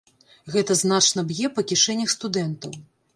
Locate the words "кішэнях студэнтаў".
1.73-2.73